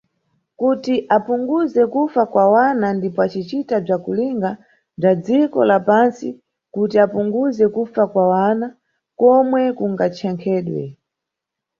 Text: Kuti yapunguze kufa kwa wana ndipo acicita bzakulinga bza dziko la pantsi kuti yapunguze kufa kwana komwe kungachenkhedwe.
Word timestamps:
Kuti 0.59 0.95
yapunguze 1.09 1.81
kufa 1.93 2.23
kwa 2.31 2.45
wana 2.55 2.87
ndipo 2.97 3.19
acicita 3.27 3.75
bzakulinga 3.83 4.51
bza 4.99 5.11
dziko 5.23 5.59
la 5.69 5.77
pantsi 5.87 6.27
kuti 6.73 6.95
yapunguze 7.01 7.63
kufa 7.75 8.03
kwana 8.13 8.67
komwe 9.19 9.61
kungachenkhedwe. 9.77 10.83